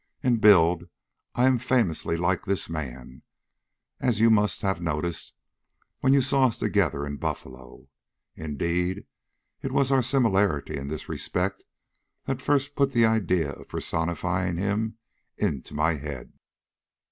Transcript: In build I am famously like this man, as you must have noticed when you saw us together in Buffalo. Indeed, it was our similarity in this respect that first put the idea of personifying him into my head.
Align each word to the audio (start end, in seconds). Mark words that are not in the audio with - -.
In 0.23 0.37
build 0.37 0.85
I 1.35 1.45
am 1.45 1.59
famously 1.59 2.17
like 2.17 2.43
this 2.45 2.67
man, 2.67 3.21
as 3.99 4.19
you 4.19 4.31
must 4.31 4.63
have 4.63 4.81
noticed 4.81 5.35
when 5.99 6.11
you 6.11 6.23
saw 6.23 6.47
us 6.47 6.57
together 6.57 7.05
in 7.05 7.17
Buffalo. 7.17 7.85
Indeed, 8.35 9.05
it 9.61 9.71
was 9.71 9.91
our 9.91 10.01
similarity 10.01 10.75
in 10.75 10.87
this 10.87 11.07
respect 11.07 11.63
that 12.25 12.41
first 12.41 12.75
put 12.75 12.93
the 12.93 13.05
idea 13.05 13.51
of 13.51 13.69
personifying 13.69 14.57
him 14.57 14.97
into 15.37 15.75
my 15.75 15.93
head. 15.97 16.33